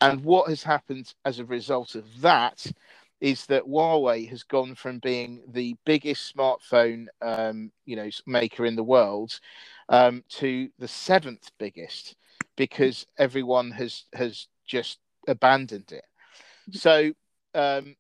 And 0.01 0.23
what 0.25 0.49
has 0.49 0.63
happened 0.63 1.13
as 1.25 1.39
a 1.39 1.45
result 1.45 1.95
of 1.95 2.05
that 2.21 2.67
is 3.21 3.47
that 3.47 3.65
Huawei 3.65 4.29
has 4.29 4.43
gone 4.43 4.75
from 4.75 4.99
being 4.99 5.43
the 5.49 5.75
biggest 5.87 6.37
smartphone, 6.37 7.07
um, 7.23 7.73
you 7.87 7.97
know, 7.97 8.09
maker 8.27 8.67
in 8.67 8.77
the 8.77 8.85
world 8.85 9.41
um, 9.89 10.23
to 10.29 10.69
the 10.79 10.89
seventh 10.89 11.51
biggest 11.59 12.15
because 12.57 13.07
everyone 13.19 13.71
has 13.71 14.05
has 14.15 14.49
just 14.67 14.99
abandoned 15.29 15.93
it. 15.93 16.05
So, 16.73 17.13
um, 17.55 17.97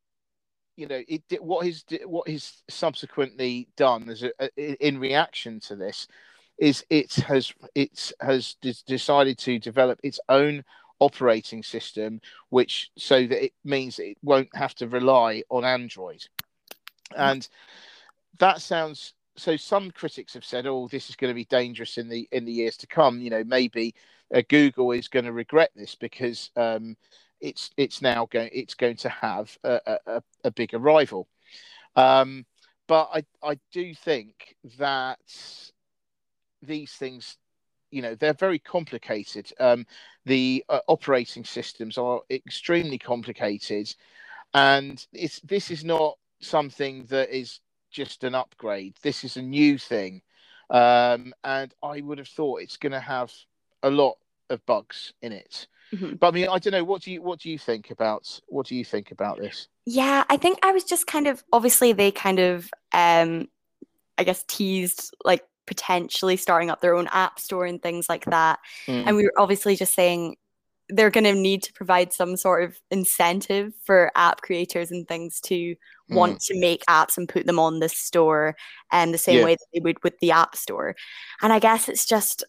you 0.76 0.86
know, 0.86 1.02
it 1.08 1.22
what 1.40 1.64
he's 1.64 1.84
what 2.04 2.28
he's 2.28 2.62
subsequently 2.68 3.68
done 3.76 4.08
as 4.08 4.22
a, 4.22 4.86
in 4.86 4.98
reaction 4.98 5.60
to 5.60 5.76
this 5.76 6.08
is 6.58 6.84
it 6.90 7.14
has 7.14 7.52
it 7.75 8.12
has 8.20 8.56
decided 8.86 9.38
to 9.38 9.58
develop 9.58 10.00
its 10.02 10.20
own 10.28 10.64
operating 10.98 11.62
system, 11.62 12.20
which 12.48 12.90
so 12.96 13.26
that 13.26 13.44
it 13.44 13.52
means 13.64 13.98
it 13.98 14.18
won't 14.22 14.54
have 14.54 14.75
to 14.76 14.88
rely 14.88 15.42
on 15.50 15.64
Android. 15.64 16.25
And 17.16 17.46
that 18.38 18.60
sounds 18.60 19.14
so. 19.36 19.56
Some 19.56 19.90
critics 19.90 20.34
have 20.34 20.44
said, 20.44 20.66
"Oh, 20.66 20.88
this 20.88 21.08
is 21.08 21.16
going 21.16 21.30
to 21.30 21.34
be 21.34 21.44
dangerous 21.44 21.98
in 21.98 22.08
the 22.08 22.28
in 22.32 22.44
the 22.44 22.52
years 22.52 22.76
to 22.78 22.86
come." 22.86 23.20
You 23.20 23.30
know, 23.30 23.44
maybe 23.44 23.94
uh, 24.35 24.42
Google 24.49 24.92
is 24.92 25.09
going 25.09 25.25
to 25.25 25.33
regret 25.33 25.71
this 25.75 25.95
because 25.95 26.50
um, 26.56 26.97
it's 27.40 27.71
it's 27.76 28.02
now 28.02 28.26
going 28.30 28.50
it's 28.52 28.75
going 28.75 28.97
to 28.97 29.09
have 29.09 29.56
a, 29.64 29.99
a, 30.06 30.23
a 30.45 30.50
bigger 30.50 30.78
rival. 30.78 31.28
Um, 31.95 32.47
but 32.88 33.11
I 33.12 33.25
I 33.42 33.59
do 33.73 33.95
think 33.95 34.56
that 34.78 35.18
these 36.62 36.92
things 36.92 37.37
you 37.90 38.02
know 38.02 38.14
they're 38.14 38.35
very 38.35 38.59
complicated. 38.59 39.52
Um, 39.61 39.87
the 40.25 40.64
uh, 40.68 40.80
operating 40.88 41.45
systems 41.45 41.99
are 41.99 42.21
extremely 42.30 42.99
complicated 42.99 43.95
and 44.54 45.06
it's 45.12 45.40
this 45.40 45.71
is 45.71 45.85
not 45.85 46.18
something 46.40 47.04
that 47.06 47.37
is 47.37 47.61
just 47.90 48.25
an 48.25 48.35
upgrade. 48.35 48.97
This 49.02 49.25
is 49.25 49.37
a 49.37 49.42
new 49.42 49.78
thing. 49.78 50.23
Um, 50.68 51.33
and 51.45 51.73
i 51.80 52.00
would 52.00 52.18
have 52.18 52.26
thought 52.26 52.61
it's 52.61 52.76
going 52.76 52.90
to 52.90 52.99
have 52.99 53.33
a 53.83 53.90
lot 53.90 54.16
of 54.50 54.64
bugs 54.66 55.12
in 55.23 55.33
it 55.33 55.66
mm-hmm. 55.92 56.14
but 56.14 56.28
i 56.28 56.30
mean 56.30 56.49
i 56.49 56.59
don't 56.59 56.73
know 56.73 56.85
what 56.85 57.02
do 57.02 57.11
you 57.11 57.23
what 57.23 57.40
do 57.40 57.50
you 57.50 57.59
think 57.59 57.90
about 57.90 58.40
what 58.49 58.66
do 58.66 58.76
you 58.76 58.85
think 58.85 59.11
about 59.11 59.38
this 59.38 59.68
yeah 59.85 60.25
i 60.30 60.37
think 60.37 60.59
i 60.62 60.73
was 60.73 60.85
just 60.85 61.06
kind 61.06 61.26
of 61.26 61.42
obviously 61.52 61.92
they 61.92 62.11
kind 62.11 62.38
of 62.38 62.71
um 62.92 63.49
i 64.18 64.25
guess 64.25 64.45
teased 64.49 65.14
like 65.25 65.42
potentially 65.66 66.37
starting 66.37 66.71
up 66.71 66.80
their 66.80 66.95
own 66.95 67.09
app 67.09 67.38
store 67.38 67.66
and 67.66 67.83
things 67.83 68.09
like 68.09 68.25
that. 68.26 68.59
Mm. 68.87 69.04
And 69.06 69.16
we 69.16 69.25
were 69.25 69.33
obviously 69.37 69.76
just 69.76 69.95
saying 69.95 70.37
they're 70.88 71.11
going 71.11 71.25
to 71.25 71.35
need 71.35 71.64
to 71.64 71.73
provide 71.73 72.12
some 72.12 72.37
sort 72.37 72.62
of 72.62 72.78
incentive 72.92 73.73
for 73.83 74.12
app 74.14 74.40
creators 74.40 74.92
and 74.92 75.06
things 75.09 75.40
to 75.40 75.54
mm. 75.54 75.76
want 76.09 76.40
to 76.40 76.59
make 76.59 76.85
apps 76.87 77.16
and 77.16 77.28
put 77.28 77.45
them 77.45 77.59
on 77.59 77.80
this 77.80 77.97
store 77.97 78.54
and 78.92 79.12
the 79.12 79.18
same 79.18 79.40
yeah. 79.40 79.45
way 79.45 79.54
that 79.54 79.66
they 79.75 79.80
would 79.80 80.02
with 80.04 80.16
the 80.21 80.30
app 80.30 80.54
store. 80.54 80.95
And 81.42 81.52
I 81.52 81.59
guess 81.59 81.88
it's 81.88 82.06
just 82.06 82.45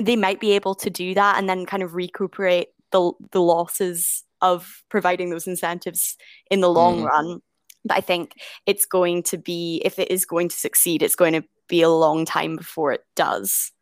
they 0.00 0.16
might 0.16 0.40
be 0.40 0.52
able 0.52 0.74
to 0.76 0.90
do 0.90 1.14
that 1.14 1.38
and 1.38 1.48
then 1.48 1.66
kind 1.66 1.82
of 1.82 1.94
recuperate 1.94 2.68
the 2.92 3.12
the 3.32 3.40
losses 3.40 4.24
of 4.40 4.82
providing 4.88 5.30
those 5.30 5.46
incentives 5.46 6.16
in 6.50 6.60
the 6.60 6.70
long 6.70 7.02
mm. 7.02 7.04
run. 7.06 7.40
But 7.84 7.98
I 7.98 8.00
think 8.00 8.34
it's 8.66 8.86
going 8.86 9.22
to 9.24 9.38
be 9.38 9.80
if 9.84 9.98
it 9.98 10.10
is 10.10 10.24
going 10.24 10.48
to 10.48 10.56
succeed, 10.56 11.02
it's 11.02 11.16
going 11.16 11.34
to 11.34 11.44
be 11.68 11.82
a 11.82 11.88
long 11.88 12.24
time 12.24 12.56
before 12.56 12.92
it 12.92 13.04
does. 13.14 13.72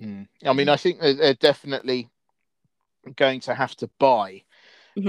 Mm. 0.00 0.26
I 0.44 0.52
mean, 0.52 0.68
I 0.68 0.76
think 0.76 1.00
they're 1.00 1.34
definitely 1.34 2.08
going 3.16 3.40
to 3.40 3.54
have 3.54 3.76
to 3.76 3.90
buy. 3.98 4.42
Mm-hmm. 4.98 5.08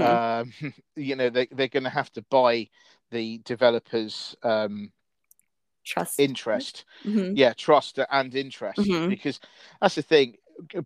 Um, 0.62 0.74
you 0.96 1.16
know, 1.16 1.30
they, 1.30 1.46
they're 1.50 1.68
going 1.68 1.84
to 1.84 1.90
have 1.90 2.12
to 2.12 2.22
buy 2.22 2.68
the 3.10 3.38
developers' 3.44 4.36
um, 4.42 4.92
trust, 5.84 6.20
interest. 6.20 6.84
Mm-hmm. 7.04 7.36
Yeah, 7.36 7.52
trust 7.52 7.98
and 8.10 8.34
interest, 8.34 8.78
mm-hmm. 8.78 9.08
because 9.08 9.40
that's 9.80 9.94
the 9.94 10.02
thing. 10.02 10.36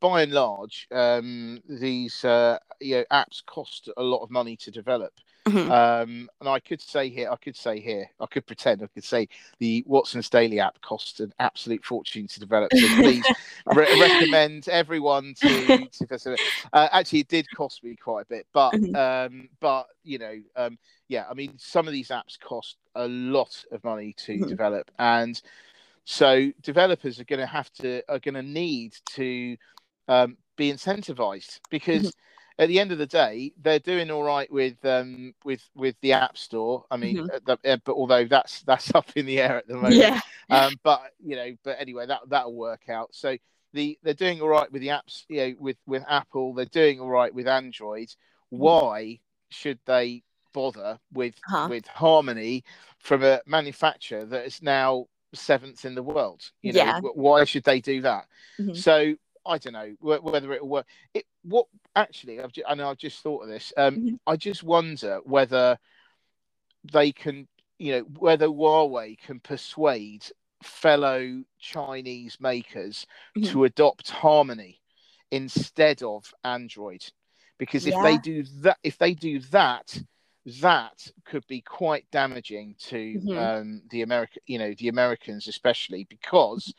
By 0.00 0.22
and 0.22 0.32
large, 0.32 0.88
um, 0.90 1.62
these 1.68 2.24
uh, 2.24 2.58
you 2.80 2.96
know, 2.96 3.04
apps 3.12 3.44
cost 3.44 3.90
a 3.96 4.02
lot 4.02 4.22
of 4.22 4.30
money 4.30 4.56
to 4.56 4.70
develop. 4.70 5.12
Mm-hmm. 5.48 5.70
Um, 5.70 6.30
and 6.40 6.48
I 6.48 6.60
could 6.60 6.80
say 6.80 7.08
here, 7.08 7.30
I 7.30 7.36
could 7.36 7.56
say 7.56 7.80
here, 7.80 8.08
I 8.20 8.26
could 8.26 8.46
pretend, 8.46 8.82
I 8.82 8.86
could 8.88 9.04
say 9.04 9.28
the 9.58 9.84
Watson's 9.86 10.28
Daily 10.28 10.60
app 10.60 10.80
cost 10.80 11.20
an 11.20 11.32
absolute 11.38 11.84
fortune 11.84 12.26
to 12.28 12.40
develop. 12.40 12.72
So 12.74 12.86
please 12.96 13.24
re- 13.66 14.00
recommend 14.00 14.68
everyone 14.68 15.34
to. 15.40 15.88
to 15.88 16.36
uh, 16.72 16.88
actually, 16.92 17.20
it 17.20 17.28
did 17.28 17.46
cost 17.54 17.82
me 17.82 17.96
quite 17.96 18.22
a 18.22 18.28
bit, 18.28 18.46
but 18.52 18.72
mm-hmm. 18.72 18.94
um, 18.94 19.48
but 19.60 19.86
you 20.04 20.18
know, 20.18 20.34
um, 20.56 20.78
yeah, 21.08 21.24
I 21.30 21.34
mean, 21.34 21.54
some 21.58 21.86
of 21.86 21.92
these 21.92 22.08
apps 22.08 22.38
cost 22.38 22.76
a 22.94 23.08
lot 23.08 23.64
of 23.72 23.82
money 23.84 24.14
to 24.18 24.32
mm-hmm. 24.32 24.48
develop, 24.48 24.90
and 24.98 25.40
so 26.04 26.50
developers 26.62 27.20
are 27.20 27.24
going 27.24 27.40
to 27.40 27.46
have 27.46 27.72
to 27.74 28.02
are 28.08 28.18
going 28.18 28.34
to 28.34 28.42
need 28.42 28.94
to 29.14 29.56
um, 30.08 30.36
be 30.56 30.72
incentivized 30.72 31.60
because 31.70 32.02
mm-hmm 32.02 32.18
at 32.58 32.68
the 32.68 32.80
end 32.80 32.90
of 32.90 32.98
the 32.98 33.06
day, 33.06 33.52
they're 33.60 33.78
doing 33.78 34.10
all 34.10 34.24
right 34.24 34.50
with 34.50 34.84
um, 34.84 35.34
with 35.44 35.62
with 35.76 35.94
the 36.00 36.12
App 36.12 36.36
Store. 36.36 36.84
I 36.90 36.96
mean, 36.96 37.18
mm-hmm. 37.18 37.50
Uh, 37.50 37.56
the, 37.62 37.72
uh, 37.72 37.76
but 37.84 37.94
although 37.94 38.24
that's 38.24 38.62
that's 38.62 38.92
up 38.94 39.10
in 39.14 39.26
the 39.26 39.40
air 39.40 39.56
at 39.58 39.68
the 39.68 39.74
moment. 39.74 39.94
Yeah. 39.94 40.20
Um, 40.50 40.74
but 40.82 41.02
you 41.24 41.36
know, 41.36 41.54
but 41.62 41.76
anyway, 41.78 42.06
that 42.06 42.20
that'll 42.28 42.54
work 42.54 42.88
out. 42.88 43.10
So 43.12 43.36
the 43.72 43.98
they're 44.02 44.14
doing 44.14 44.40
all 44.40 44.48
right 44.48 44.70
with 44.72 44.82
the 44.82 44.88
apps. 44.88 45.24
You 45.28 45.36
know, 45.36 45.54
with 45.60 45.76
with 45.86 46.04
Apple, 46.08 46.54
they're 46.54 46.64
doing 46.64 47.00
all 47.00 47.10
right 47.10 47.32
with 47.32 47.46
Android. 47.46 48.08
Mm-hmm. 48.08 48.58
Why 48.58 49.20
should 49.50 49.78
they 49.86 50.24
bother 50.52 50.98
with 51.12 51.34
uh-huh. 51.48 51.68
with 51.70 51.86
Harmony 51.86 52.64
from 52.98 53.22
a 53.22 53.40
manufacturer 53.46 54.24
that 54.24 54.46
is 54.46 54.62
now 54.62 55.06
seventh 55.32 55.84
in 55.84 55.94
the 55.94 56.02
world? 56.02 56.42
You 56.62 56.72
know, 56.72 56.82
yeah. 56.82 57.00
why 57.00 57.44
should 57.44 57.64
they 57.64 57.80
do 57.80 58.00
that? 58.02 58.26
Mm-hmm. 58.58 58.74
So 58.74 59.14
I 59.48 59.58
don't 59.58 59.72
know 59.72 59.94
whether 60.00 60.52
it'll 60.52 60.68
work. 60.68 60.86
It 61.14 61.24
what 61.42 61.66
actually 61.96 62.40
I've 62.40 62.52
just, 62.52 62.66
I 62.68 62.74
know 62.74 62.90
I've 62.90 62.98
just 62.98 63.22
thought 63.22 63.42
of 63.42 63.48
this. 63.48 63.72
Um, 63.76 63.96
mm-hmm. 63.96 64.14
I 64.26 64.36
just 64.36 64.62
wonder 64.62 65.20
whether 65.24 65.78
they 66.92 67.12
can, 67.12 67.48
you 67.78 67.92
know, 67.92 68.00
whether 68.18 68.46
Huawei 68.46 69.18
can 69.18 69.40
persuade 69.40 70.24
fellow 70.62 71.42
Chinese 71.58 72.38
makers 72.40 73.06
mm-hmm. 73.36 73.50
to 73.52 73.64
adopt 73.64 74.10
Harmony 74.10 74.80
instead 75.30 76.02
of 76.02 76.32
Android, 76.44 77.04
because 77.58 77.86
if 77.86 77.94
yeah. 77.94 78.02
they 78.02 78.18
do 78.18 78.42
that, 78.62 78.78
if 78.82 78.98
they 78.98 79.14
do 79.14 79.40
that, 79.50 80.00
that 80.60 81.10
could 81.26 81.46
be 81.46 81.60
quite 81.60 82.06
damaging 82.10 82.74
to 82.78 82.96
mm-hmm. 82.96 83.38
um, 83.38 83.82
the 83.90 84.02
American, 84.02 84.42
you 84.46 84.58
know, 84.58 84.72
the 84.78 84.88
Americans 84.88 85.46
especially 85.48 86.04
because 86.08 86.72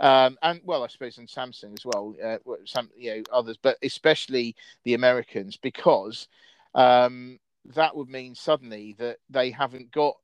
um, 0.00 0.36
and 0.42 0.60
well, 0.64 0.84
I 0.84 0.88
suppose 0.88 1.18
in 1.18 1.26
Samsung 1.26 1.72
as 1.72 1.84
well, 1.84 2.14
uh, 2.22 2.38
some 2.64 2.90
you 2.96 3.16
know 3.16 3.22
others, 3.32 3.58
but 3.60 3.78
especially 3.82 4.56
the 4.84 4.94
Americans, 4.94 5.56
because 5.56 6.28
um, 6.74 7.38
that 7.74 7.96
would 7.96 8.08
mean 8.08 8.34
suddenly 8.34 8.94
that 8.98 9.18
they 9.30 9.50
haven't 9.50 9.92
got 9.92 10.16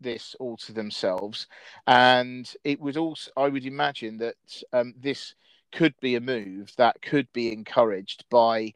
this 0.00 0.36
all 0.38 0.56
to 0.58 0.72
themselves, 0.72 1.46
and 1.86 2.52
it 2.64 2.80
would 2.80 2.96
also, 2.96 3.30
I 3.36 3.48
would 3.48 3.66
imagine 3.66 4.18
that 4.18 4.36
um, 4.72 4.94
this 5.00 5.34
could 5.72 5.94
be 6.00 6.14
a 6.14 6.20
move 6.20 6.72
that 6.76 7.02
could 7.02 7.32
be 7.32 7.52
encouraged 7.52 8.24
by 8.30 8.74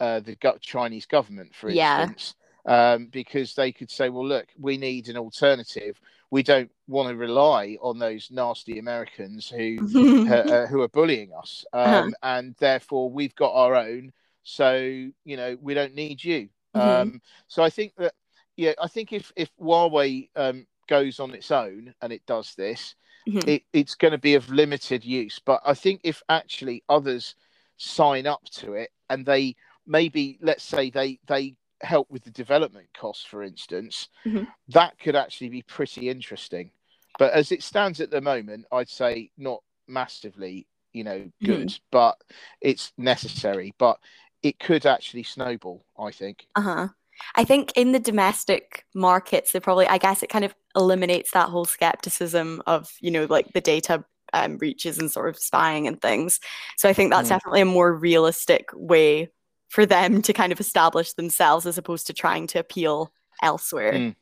uh, 0.00 0.20
the 0.20 0.36
Chinese 0.60 1.06
government, 1.06 1.54
for 1.54 1.68
instance. 1.68 2.34
Yeah. 2.34 2.38
Um, 2.64 3.06
because 3.06 3.56
they 3.56 3.72
could 3.72 3.90
say, 3.90 4.08
well, 4.08 4.24
look, 4.24 4.46
we 4.56 4.76
need 4.76 5.08
an 5.08 5.16
alternative 5.16 6.00
we 6.32 6.42
don't 6.42 6.70
want 6.88 7.10
to 7.10 7.14
rely 7.14 7.76
on 7.82 7.98
those 7.98 8.30
nasty 8.30 8.78
Americans 8.78 9.50
who 9.50 10.26
uh, 10.30 10.34
uh, 10.34 10.66
who 10.66 10.80
are 10.80 10.88
bullying 10.88 11.30
us, 11.34 11.64
uh-huh. 11.74 11.98
um, 11.98 12.08
uh-huh. 12.08 12.12
and 12.22 12.54
therefore 12.58 13.10
we've 13.10 13.34
got 13.36 13.52
our 13.52 13.76
own. 13.76 14.12
So 14.42 14.74
you 14.80 15.36
know 15.36 15.58
we 15.60 15.74
don't 15.74 15.94
need 15.94 16.24
you. 16.24 16.48
Mm-hmm. 16.74 16.88
Um, 17.12 17.22
so 17.48 17.62
I 17.62 17.68
think 17.68 17.92
that 17.98 18.14
yeah, 18.56 18.72
I 18.80 18.88
think 18.88 19.12
if 19.12 19.30
if 19.36 19.50
Huawei 19.60 20.30
um, 20.34 20.66
goes 20.88 21.20
on 21.20 21.32
its 21.32 21.50
own 21.50 21.94
and 22.00 22.12
it 22.14 22.24
does 22.26 22.54
this, 22.54 22.94
mm-hmm. 23.28 23.46
it, 23.46 23.62
it's 23.74 23.94
going 23.94 24.12
to 24.12 24.18
be 24.18 24.34
of 24.34 24.48
limited 24.48 25.04
use. 25.04 25.38
But 25.38 25.60
I 25.66 25.74
think 25.74 26.00
if 26.02 26.22
actually 26.30 26.82
others 26.88 27.34
sign 27.76 28.26
up 28.26 28.44
to 28.52 28.72
it 28.72 28.90
and 29.10 29.26
they 29.26 29.54
maybe 29.86 30.38
let's 30.40 30.64
say 30.64 30.88
they 30.88 31.18
they 31.26 31.56
help 31.82 32.10
with 32.10 32.24
the 32.24 32.30
development 32.30 32.88
costs, 32.96 33.24
for 33.24 33.42
instance, 33.42 34.08
mm-hmm. 34.24 34.44
that 34.68 34.98
could 34.98 35.16
actually 35.16 35.48
be 35.48 35.62
pretty 35.62 36.08
interesting. 36.08 36.70
But 37.18 37.32
as 37.32 37.52
it 37.52 37.62
stands 37.62 38.00
at 38.00 38.10
the 38.10 38.20
moment, 38.20 38.66
I'd 38.72 38.88
say 38.88 39.30
not 39.36 39.62
massively, 39.86 40.66
you 40.92 41.04
know, 41.04 41.30
good, 41.44 41.68
mm-hmm. 41.68 41.84
but 41.90 42.16
it's 42.60 42.92
necessary. 42.96 43.74
But 43.78 43.98
it 44.42 44.58
could 44.58 44.86
actually 44.86 45.22
snowball, 45.22 45.84
I 45.98 46.10
think. 46.10 46.46
Uh 46.54 46.60
huh. 46.60 46.88
I 47.36 47.44
think 47.44 47.72
in 47.76 47.92
the 47.92 48.00
domestic 48.00 48.84
markets, 48.94 49.52
they 49.52 49.60
probably, 49.60 49.86
I 49.86 49.98
guess, 49.98 50.22
it 50.22 50.30
kind 50.30 50.44
of 50.44 50.54
eliminates 50.74 51.32
that 51.32 51.50
whole 51.50 51.64
skepticism 51.64 52.62
of, 52.66 52.90
you 53.00 53.10
know, 53.10 53.26
like 53.28 53.52
the 53.52 53.60
data 53.60 54.04
um, 54.32 54.56
breaches 54.56 54.98
and 54.98 55.10
sort 55.10 55.28
of 55.28 55.38
spying 55.38 55.86
and 55.86 56.00
things. 56.00 56.40
So 56.78 56.88
I 56.88 56.92
think 56.92 57.12
that's 57.12 57.26
mm. 57.26 57.32
definitely 57.32 57.60
a 57.60 57.66
more 57.66 57.94
realistic 57.94 58.70
way 58.72 59.30
for 59.72 59.86
them 59.86 60.20
to 60.20 60.34
kind 60.34 60.52
of 60.52 60.60
establish 60.60 61.14
themselves 61.14 61.64
as 61.64 61.78
opposed 61.78 62.06
to 62.06 62.12
trying 62.12 62.46
to 62.46 62.58
appeal 62.58 63.10
elsewhere. 63.42 63.94
Mm. 63.94 64.16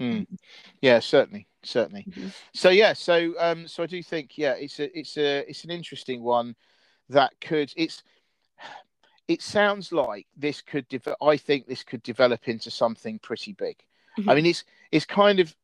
Mm. 0.00 0.26
Yeah, 0.82 0.98
certainly, 0.98 1.46
certainly. 1.62 2.04
Mm-hmm. 2.10 2.28
So 2.52 2.70
yeah, 2.70 2.94
so 2.94 3.32
um, 3.38 3.68
so 3.68 3.84
I 3.84 3.86
do 3.86 4.02
think 4.02 4.36
yeah, 4.36 4.54
it's 4.54 4.80
a 4.80 4.98
it's 4.98 5.16
a 5.16 5.48
it's 5.48 5.62
an 5.62 5.70
interesting 5.70 6.24
one 6.24 6.56
that 7.10 7.32
could 7.40 7.72
it's 7.76 8.02
it 9.28 9.40
sounds 9.40 9.92
like 9.92 10.26
this 10.36 10.62
could 10.62 10.88
de- 10.88 11.16
I 11.22 11.36
think 11.36 11.68
this 11.68 11.84
could 11.84 12.02
develop 12.02 12.48
into 12.48 12.68
something 12.68 13.20
pretty 13.20 13.52
big. 13.52 13.76
Mm-hmm. 14.18 14.28
I 14.28 14.34
mean, 14.34 14.46
it's 14.46 14.64
it's 14.90 15.06
kind 15.06 15.38
of 15.38 15.54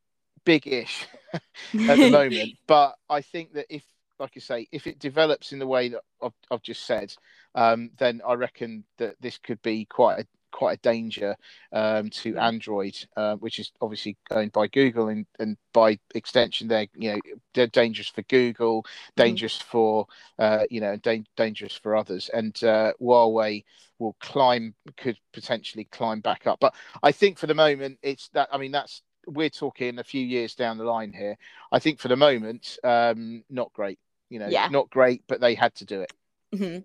big-ish 0.44 1.08
at 1.32 1.42
the 1.72 2.08
moment, 2.08 2.52
but 2.68 2.94
I 3.10 3.20
think 3.20 3.54
that 3.54 3.66
if 3.68 3.82
like 4.20 4.32
I 4.36 4.40
say, 4.40 4.68
if 4.70 4.86
it 4.86 5.00
develops 5.00 5.52
in 5.52 5.58
the 5.58 5.66
way 5.66 5.88
that 5.88 6.02
I've, 6.22 6.32
I've 6.50 6.62
just 6.62 6.86
said, 6.86 7.12
um, 7.54 7.90
then 7.98 8.20
I 8.26 8.34
reckon 8.34 8.84
that 8.98 9.16
this 9.20 9.38
could 9.38 9.62
be 9.62 9.84
quite 9.84 10.20
a 10.20 10.26
quite 10.54 10.78
a 10.78 10.82
danger 10.82 11.36
um, 11.72 12.08
to 12.10 12.34
mm. 12.34 12.40
Android, 12.40 12.96
uh, 13.16 13.34
which 13.36 13.58
is 13.58 13.72
obviously 13.80 14.16
owned 14.30 14.52
by 14.52 14.68
Google, 14.68 15.08
and, 15.08 15.26
and 15.40 15.56
by 15.72 15.98
extension, 16.14 16.68
they're 16.68 16.86
you 16.94 17.12
know 17.12 17.18
they're 17.52 17.66
dangerous 17.66 18.08
for 18.08 18.22
Google, 18.22 18.82
mm-hmm. 18.82 19.22
dangerous 19.22 19.58
mm-hmm. 19.58 19.68
for 19.68 20.06
uh, 20.38 20.64
you 20.70 20.80
know 20.80 20.96
da- 20.96 21.24
dangerous 21.36 21.76
for 21.76 21.96
others, 21.96 22.30
and 22.32 22.62
uh, 22.62 22.92
Huawei 23.00 23.64
will 23.98 24.16
climb 24.20 24.74
could 24.96 25.18
potentially 25.32 25.84
climb 25.90 26.20
back 26.20 26.46
up. 26.46 26.60
But 26.60 26.74
I 27.02 27.12
think 27.12 27.38
for 27.38 27.48
the 27.48 27.54
moment, 27.54 27.98
it's 28.02 28.28
that. 28.28 28.48
I 28.52 28.58
mean, 28.58 28.72
that's 28.72 29.02
we're 29.26 29.50
talking 29.50 29.98
a 29.98 30.04
few 30.04 30.24
years 30.24 30.54
down 30.54 30.78
the 30.78 30.84
line 30.84 31.12
here. 31.12 31.36
I 31.72 31.80
think 31.80 31.98
for 31.98 32.08
the 32.08 32.16
moment, 32.16 32.78
um, 32.84 33.42
not 33.50 33.72
great. 33.72 33.98
You 34.30 34.38
know, 34.38 34.48
yeah. 34.48 34.68
not 34.68 34.88
great, 34.88 35.22
but 35.26 35.40
they 35.40 35.54
had 35.54 35.74
to 35.76 35.84
do 35.84 36.00
it. 36.00 36.12
Mm-hmm. 36.54 36.78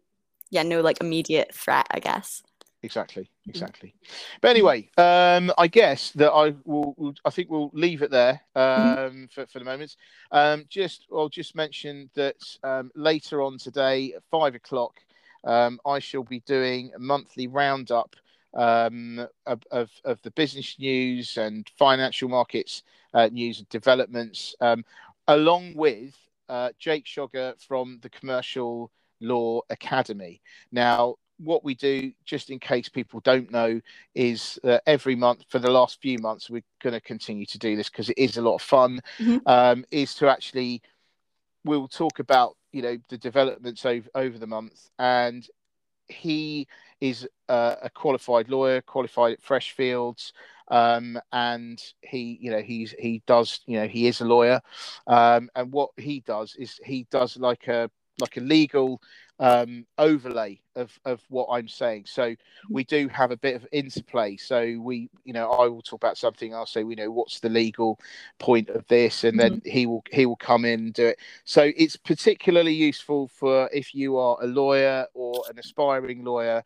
Yeah, 0.52 0.64
no, 0.64 0.82
like 0.82 1.02
immediate 1.02 1.54
threat, 1.54 1.88
I 1.92 2.00
guess 2.00 2.42
exactly 2.84 3.24
mm-hmm. 3.24 3.50
exactly 3.50 3.94
but 4.42 4.50
anyway 4.50 4.90
um 4.98 5.52
i 5.58 5.68
guess 5.68 6.12
that 6.12 6.32
i 6.32 6.54
will 6.66 7.14
i 7.26 7.30
think 7.30 7.50
we'll 7.50 7.72
leave 7.74 8.02
it 8.02 8.12
there 8.12 8.42
mm-hmm. 8.56 9.00
um 9.00 9.28
for, 9.34 9.46
for 9.48 9.60
the 9.60 9.66
moment 9.66 9.96
um 10.32 10.66
just 10.70 11.06
i'll 11.14 11.30
just 11.30 11.56
mention 11.56 12.10
that 12.16 12.38
um 12.64 12.92
later 12.96 13.42
on 13.42 13.58
today 13.58 14.14
at 14.16 14.24
five 14.32 14.56
o'clock 14.56 15.00
um 15.44 15.80
i 15.86 16.00
shall 16.00 16.24
be 16.24 16.40
doing 16.42 16.92
a 16.96 17.00
monthly 17.00 17.48
roundup 17.48 18.16
um 18.54 19.28
of, 19.46 19.62
of, 19.72 19.90
of 20.06 20.22
the 20.24 20.32
business 20.32 20.78
news 20.80 21.38
and 21.38 21.70
financial 21.78 22.30
markets 22.30 22.84
uh, 23.14 23.28
news 23.32 23.60
and 23.60 23.70
developments 23.70 24.56
um 24.62 24.84
along 25.28 25.74
with 25.76 26.16
uh, 26.48 26.70
jake 26.80 27.06
Schogger 27.06 27.54
from 27.62 28.00
the 28.02 28.10
commercial 28.10 28.90
law 29.22 29.62
academy 29.70 30.42
now 30.72 31.16
what 31.40 31.64
we 31.64 31.74
do, 31.74 32.12
just 32.26 32.50
in 32.50 32.60
case 32.60 32.90
people 32.90 33.22
don't 33.22 33.50
know, 33.52 33.80
is 34.14 34.60
uh, 34.64 34.80
every 34.86 35.16
month 35.16 35.46
for 35.48 35.60
the 35.60 35.72
last 35.72 36.02
few 36.02 36.20
months, 36.20 36.50
we're 36.50 36.64
going 36.84 36.94
to 36.94 37.02
continue 37.02 37.46
to 37.48 37.58
do 37.58 37.76
this 37.76 37.90
because 37.90 38.10
it 38.10 38.18
is 38.18 38.38
a 38.38 38.42
lot 38.42 38.56
of 38.56 38.62
fun. 38.62 39.00
Mm-hmm. 39.20 39.38
Um, 39.46 39.86
is 39.90 40.14
to 40.16 40.28
actually, 40.28 40.82
we'll 41.64 41.88
talk 41.88 42.20
about 42.20 42.56
you 42.72 42.82
know 42.82 42.98
the 43.10 43.18
developments 43.18 43.86
over 43.86 44.10
over 44.16 44.38
the 44.38 44.48
month, 44.48 44.90
and 45.00 45.48
he 46.08 46.68
is 47.00 47.28
uh, 47.48 47.76
a 47.82 47.90
qualified 47.90 48.50
lawyer, 48.50 48.82
qualified 48.82 49.34
at 49.34 49.42
Freshfields. 49.42 50.34
Um, 50.72 51.20
and 51.32 51.82
he, 52.02 52.38
you 52.40 52.52
know, 52.52 52.62
he's 52.62 52.92
he 53.00 53.24
does, 53.26 53.62
you 53.66 53.80
know, 53.80 53.88
he 53.88 54.06
is 54.06 54.22
a 54.22 54.26
lawyer, 54.26 54.62
um, 55.08 55.50
and 55.56 55.72
what 55.72 55.90
he 55.98 56.20
does 56.20 56.56
is 56.60 56.80
he 56.84 57.08
does 57.10 57.38
like 57.38 57.68
a 57.68 57.90
like 58.20 58.38
a 58.38 58.42
legal 58.42 59.02
um, 59.40 59.86
overlay 59.98 60.60
of, 60.76 60.98
of 61.06 61.22
what 61.30 61.48
I'm 61.50 61.68
saying. 61.68 62.06
So 62.08 62.36
we 62.70 62.84
do 62.84 63.08
have 63.08 63.32
a 63.32 63.38
bit 63.38 63.56
of 63.56 63.66
interplay. 63.72 64.36
So 64.36 64.78
we, 64.82 65.10
you 65.24 65.34
know, 65.34 65.50
I 65.52 65.68
will 65.68 65.82
talk 65.82 66.02
about 66.02 66.18
something. 66.18 66.54
I'll 66.54 66.66
say, 66.66 66.82
you 66.82 66.96
know, 66.96 67.10
what's 67.10 67.40
the 67.40 67.50
legal 67.50 68.00
point 68.38 68.70
of 68.70 68.86
this, 68.88 69.24
and 69.24 69.40
then 69.40 69.58
mm-hmm. 69.58 69.70
he 69.70 69.86
will 69.86 70.04
he 70.12 70.26
will 70.26 70.36
come 70.36 70.66
in 70.66 70.80
and 70.80 70.94
do 70.94 71.08
it. 71.08 71.20
So 71.46 71.72
it's 71.78 71.96
particularly 71.96 72.74
useful 72.74 73.30
for 73.30 73.70
if 73.74 73.96
you 73.96 74.18
are 74.18 74.38
a 74.42 74.48
lawyer 74.48 75.06
or 75.14 75.44
an 75.50 75.58
aspiring 75.58 76.24
lawyer. 76.24 76.64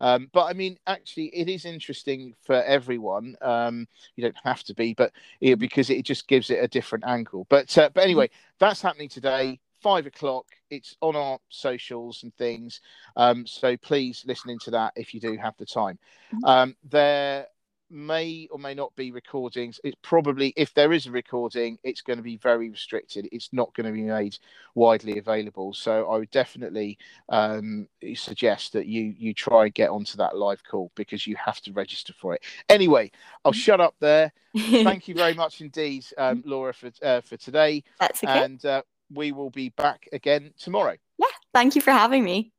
Um, 0.00 0.28
but 0.32 0.46
I 0.46 0.52
mean, 0.52 0.78
actually, 0.86 1.26
it 1.26 1.48
is 1.48 1.64
interesting 1.64 2.34
for 2.42 2.62
everyone. 2.62 3.36
Um, 3.40 3.86
you 4.16 4.22
don't 4.22 4.36
have 4.44 4.64
to 4.64 4.74
be, 4.74 4.94
but 4.94 5.12
yeah, 5.40 5.54
because 5.54 5.90
it 5.90 6.04
just 6.04 6.26
gives 6.28 6.50
it 6.50 6.62
a 6.62 6.68
different 6.68 7.04
angle. 7.06 7.46
But 7.48 7.76
uh, 7.78 7.90
but 7.94 8.02
anyway, 8.02 8.30
that's 8.58 8.82
happening 8.82 9.08
today 9.08 9.60
five 9.80 10.06
o'clock. 10.06 10.46
It's 10.70 10.96
on 11.00 11.16
our 11.16 11.38
socials 11.48 12.22
and 12.22 12.34
things. 12.36 12.80
Um, 13.16 13.46
so 13.46 13.76
please 13.76 14.24
listen 14.26 14.50
into 14.50 14.70
that 14.72 14.92
if 14.96 15.14
you 15.14 15.20
do 15.20 15.36
have 15.36 15.54
the 15.58 15.66
time. 15.66 15.98
Mm-hmm. 16.32 16.44
Um, 16.44 16.76
there 16.84 17.46
may 17.90 18.48
or 18.50 18.58
may 18.58 18.74
not 18.74 18.94
be 18.96 19.10
recordings. 19.10 19.80
It's 19.84 19.96
probably, 20.02 20.52
if 20.56 20.74
there 20.74 20.92
is 20.92 21.06
a 21.06 21.10
recording, 21.10 21.78
it's 21.84 22.00
going 22.00 22.16
to 22.16 22.22
be 22.22 22.36
very 22.36 22.70
restricted. 22.70 23.28
It's 23.32 23.52
not 23.52 23.74
going 23.74 23.86
to 23.86 23.92
be 23.92 24.02
made 24.02 24.38
widely 24.74 25.18
available. 25.18 25.72
So 25.72 26.10
I 26.10 26.18
would 26.18 26.30
definitely 26.30 26.98
um, 27.28 27.88
suggest 28.14 28.72
that 28.72 28.86
you 28.86 29.14
you 29.16 29.34
try 29.34 29.64
and 29.64 29.74
get 29.74 29.90
onto 29.90 30.16
that 30.18 30.36
live 30.36 30.62
call 30.64 30.90
because 30.94 31.26
you 31.26 31.36
have 31.36 31.60
to 31.62 31.72
register 31.72 32.12
for 32.12 32.34
it. 32.34 32.42
Anyway, 32.68 33.10
I'll 33.44 33.52
mm-hmm. 33.52 33.58
shut 33.58 33.80
up 33.80 33.94
there. 34.00 34.32
Thank 34.56 35.08
you 35.08 35.14
very 35.14 35.34
much 35.34 35.60
indeed, 35.60 36.06
um, 36.18 36.42
Laura, 36.46 36.72
for 36.72 36.90
uh, 37.02 37.20
for 37.20 37.36
today. 37.36 37.84
That's 38.00 38.24
okay. 38.24 38.44
And 38.44 38.64
uh, 38.64 38.82
we 39.12 39.32
will 39.32 39.50
be 39.50 39.70
back 39.70 40.08
again 40.12 40.52
tomorrow. 40.58 40.96
Yeah. 41.18 41.26
Thank 41.54 41.74
you 41.74 41.80
for 41.80 41.90
having 41.90 42.24
me. 42.24 42.52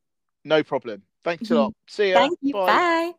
No 0.44 0.64
problem. 0.64 1.04
Thanks 1.24 1.50
a 1.50 1.54
mm-hmm. 1.54 1.56
lot. 1.56 1.74
See 1.88 2.10
you. 2.10 2.14
Thank 2.14 2.40
you. 2.42 2.54
Bye. 2.54 2.66
Bye. 2.66 3.12